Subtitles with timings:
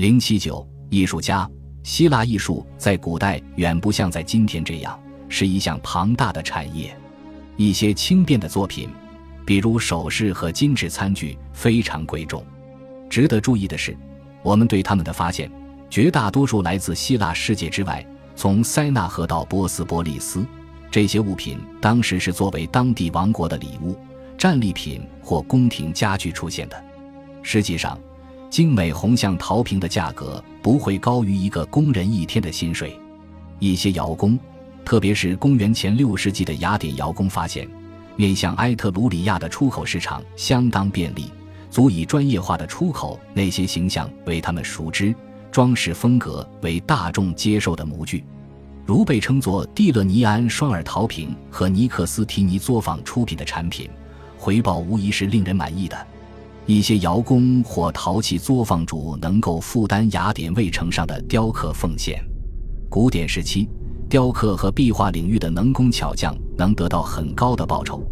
[0.00, 1.46] 零七九艺术家，
[1.82, 6.96] 希腊艺术在古代远不像在今天这样是一项庞大的产业。
[7.58, 8.88] 一些轻便的作品，
[9.44, 12.42] 比如首饰和金质餐具，非常贵重。
[13.10, 13.94] 值得注意的是，
[14.42, 15.52] 我们对他们的发现，
[15.90, 18.02] 绝大多数来自希腊世界之外。
[18.34, 20.46] 从塞纳河到波斯波利斯，
[20.90, 23.94] 这些物品当时是作为当地王国的礼物、
[24.38, 26.84] 战利品或宫廷家具出现的。
[27.42, 28.00] 实际上，
[28.50, 32.98] 精美红象陶瓶的价格不会高于一个工人一天的薪水。
[33.60, 34.36] 一些窑工，
[34.84, 37.68] 特别是公元前六世纪的雅典窑工发现，
[38.16, 41.30] 面向埃特鲁里亚的出口市场相当便利，
[41.70, 45.14] 足以专业化的出口那些形象为他们熟知。
[45.52, 48.24] 装饰风格为大众接受的模具，
[48.86, 53.90] 如被称作蒂勒尼安双耳陶瓶和尼克斯提尼作坊出品的产品，
[54.38, 56.06] 回报无疑是令人满意的。
[56.66, 62.22] 一些窑工或陶器作坊主能够负担雅典卫城上的雕刻奉献。
[62.88, 63.68] 古典时期，
[64.08, 68.02] 雕刻和壁画领域的能工巧匠能得到很高的报酬，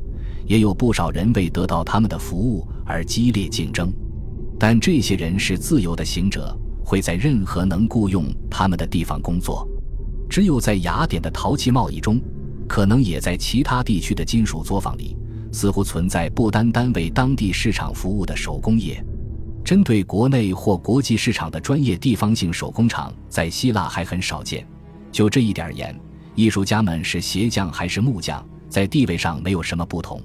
[0.47, 3.93] 也有不少人为得到他们的服务而激烈竞争。
[4.59, 6.57] 但这些人是自由的行者。
[6.89, 9.69] 会在任何能雇佣他们的地方工作，
[10.27, 12.19] 只有在雅典的陶器贸易中，
[12.67, 15.15] 可能也在其他地区的金属作坊里，
[15.59, 19.05] 似乎存在不单单为当地市场服务的手工业。
[19.65, 24.65] 针对国内或国际市场的专业地方性手工厂，在希腊还很少见。
[25.11, 25.99] 就这一点而言，
[26.37, 30.23] 艺术家们是鞋匠还是木匠，在地位上没有什么不同。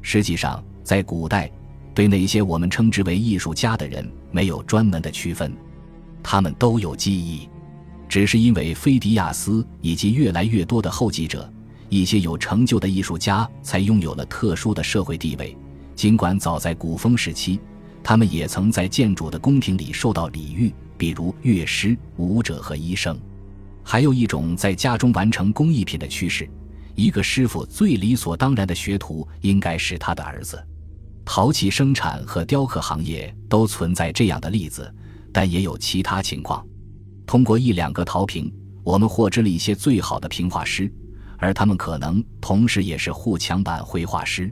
[0.00, 1.52] 实际上，在古代，
[1.92, 5.54] 对那些我们称之为艺术家的人，没有专门的区分。
[6.22, 7.46] 他们都有记忆，
[8.08, 11.52] 只是因为菲迪亚斯以及越来越多的后继者，
[11.92, 15.54] 一些有成就的艺术家才拥有了特殊的社会地位。
[15.94, 17.60] 尽管早在古风时期，
[18.02, 23.20] 他们也曾在建筑的宫廷里受到礼遇，比如乐师、舞者和医生。
[23.82, 26.48] 还有一种在家中完成工艺品的趋势，
[26.94, 30.58] 一个师傅最理所当然的学徒应该是他的儿子。
[31.26, 34.90] 陶器生产和雕刻行业都存在这样的例子。
[35.34, 36.62] 但也有其他情况。
[37.26, 38.52] 通过一两个陶瓶，
[38.82, 40.92] 我们获知了一些最好的平画师，
[41.42, 44.48] 而他们可能同时也是护墙板绘画师。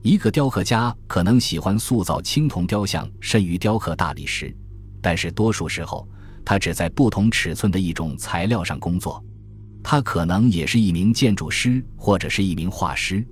[0.00, 4.56] 一个雕刻家可能喜欢塑造青铜雕像，甚于雕刻大理石，
[5.02, 6.08] 但是多数时候
[6.44, 9.22] 他只在不同尺寸的一种材料上工作。
[9.82, 13.26] 他可能也是一名建筑师或者是一名画师。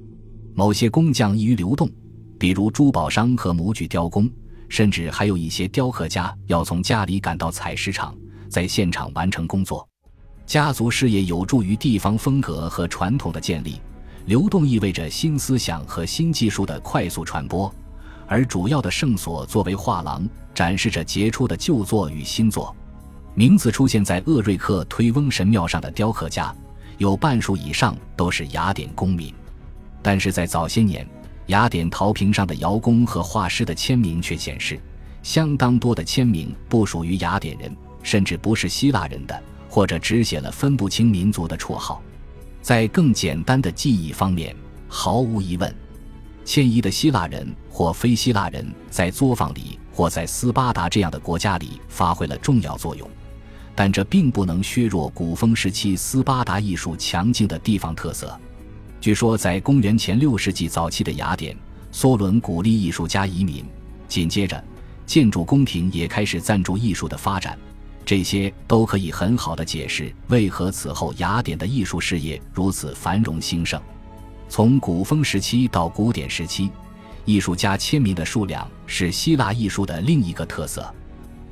[0.53, 1.89] 某些工匠易于流动，
[2.37, 4.29] 比如珠宝商和模具雕工。
[4.69, 8.15] 甚至还有一些雕刻家要从家里赶到采石场，
[8.51, 9.89] 在现场完成工作。
[10.49, 13.79] 家族事业有助于地方风格和传统的建立，
[14.25, 17.71] 流动意味着新思想和新技术的快速传播。
[18.27, 22.75] 而主要的圣所作为画廊，展示着杰出的旧作与新作。
[23.35, 26.55] 名字出现在厄瑞克推翁神庙上的雕刻家，
[26.97, 29.31] 有半数以上都是雅典公民。
[30.01, 31.07] 但是在早些年。
[31.49, 34.79] 雅典陶瓶上的窑工和画师的签名却显示，
[35.23, 39.43] 相当多的签名不属于雅典人，甚至不是希腊人的，
[39.79, 42.03] 或者只写了分不清民族的绰号。
[42.61, 44.53] 在更简单的记忆方面，
[44.89, 45.73] 毫无疑问，
[46.45, 53.09] 迁移的希腊人或非希腊人在作坊里或在斯巴达这样的国家里发挥了重要作用，
[53.77, 58.37] 但这并不能削弱古风时期斯巴达艺术强劲的地方特色。
[59.01, 61.57] 据说，在公元前六世纪早期的雅典，
[61.93, 63.65] 梭伦鼓励艺术家移民。
[64.09, 64.61] 紧接着，
[65.07, 67.57] 建筑宫廷也开始赞助艺术的发展。
[68.09, 73.79] 这些都可以很好的解释为何此后雅典的艺术事业如此繁荣兴盛。
[74.49, 76.71] 从古风时期到古典时期，
[77.27, 80.91] 艺术家签名的数量是希腊艺术的另一个特色。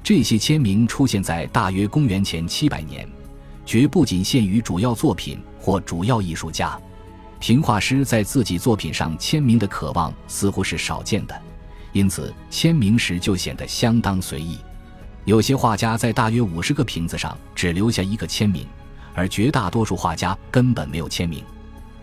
[0.03, 3.06] 这些签名出现在大约公元前七百年，
[3.67, 6.81] 绝不仅限于主要作品或主要艺术家。
[7.38, 11.38] 评画师在自己作品上签名的渴望似乎是少见的，
[11.93, 14.56] 因此签名时就显得相当随意。
[15.26, 18.64] 有些画家在大约五十个瓶子上只留下一个签名，
[19.12, 21.43] 而绝大多数画家根本没有签名。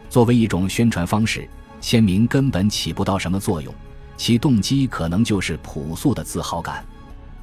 [0.10, 1.50] 作为一种宣传方式，
[1.80, 3.74] 签名根本起不到什么作用，
[4.18, 6.86] 其动机可能就是朴素的自豪感。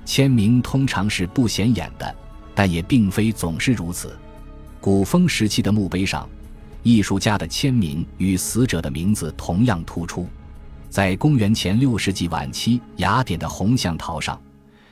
[0.05, 2.15] 签名通常是不显眼的，
[2.55, 4.15] 但也并非总是如此。
[4.83, 6.29] 古风时期的墓碑上。
[6.83, 10.26] 艺术家的签名与死者的名字同样突出，
[10.88, 14.41] 在公元前六世纪晚期，雅典的红象陶上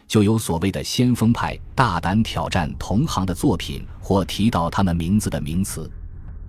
[0.08, 5.88] 就有所谓的先锋派大胆挑战同行的作品或提到他们名字的名词。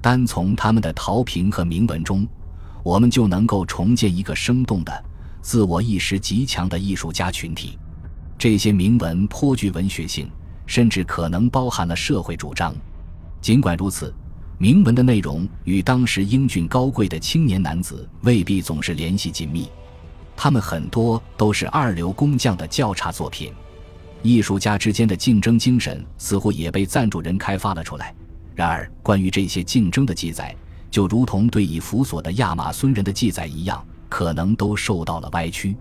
[0.01, 2.25] 单从他们的陶瓶和铭文中，
[2.83, 5.05] 我们就能够重建一个生动的、
[5.41, 7.77] 自我意识极强的艺术家群体。
[8.37, 10.31] 这些铭文颇具文学性，
[10.65, 12.73] 甚至可能包含了社会主张。
[13.41, 14.13] 尽管如此，
[14.57, 19.69] 铭文的内容与当时英俊高贵的青年男子未必总是联系紧密，
[20.41, 23.51] 他们很多都是二流工匠的较差作品。
[24.21, 28.15] 艺术家之间的竞争精神似乎也被赞助人开发了出来。
[28.55, 30.55] 然而，关于这些竞争的记载，
[30.89, 35.75] 就如同对以弗所的亚马孙人的记载一样，可能都受到了歪曲。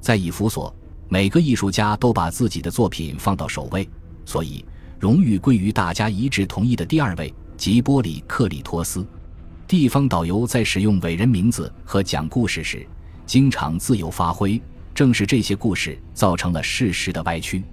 [0.00, 0.74] 在以弗所，
[1.08, 3.88] 每个艺术家都把自己的作品放到首位，
[4.24, 4.64] 所以
[4.98, 9.06] 荣誉归于大家一致同意的第二位，即波里克里托斯。
[9.68, 12.84] 地方导游在使用伟人名字和讲故事时，
[13.32, 14.60] 经常自由发挥。
[14.94, 17.64] 正是这些故事造成了事实的歪曲。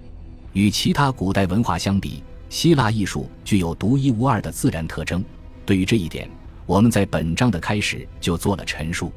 [0.54, 5.22] 与其他古代文化相比，希腊艺术具有独一无二的自然特征。
[5.66, 6.26] 对于这一点，
[6.64, 9.12] 我们在本章的开始就做了陈述。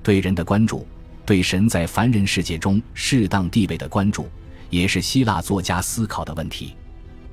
[0.00, 0.86] 对人的关注，
[1.26, 4.28] 对神在凡人世界中适当地位的关注，
[4.68, 6.76] 也是希腊作家思考的问题。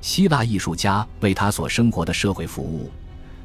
[0.02, 2.90] 希腊艺术家为他所生活的社会服务，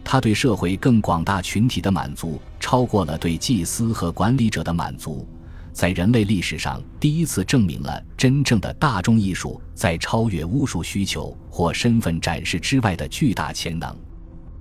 [0.04, 5.26] 他对社会更广大群体的满足，超过了对祭司和管理者的满足。
[5.72, 13.96] 在人类历史上，第一次证明了真正的大众艺术在超越巫术需求或身份展示之外的巨大潜能。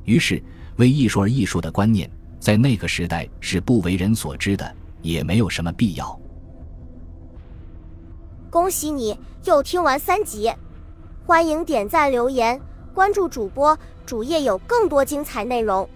[0.05, 0.41] 于是，
[0.77, 2.09] 为艺术而艺术的观念
[2.39, 6.17] 在那个时代是不为人所知的，也没有什么必要。
[8.49, 10.49] 恭喜你又听完三集，
[11.25, 12.59] 欢迎点赞、留言、
[12.93, 13.77] 关注主播，
[14.11, 15.89] 主页有更多精彩内容。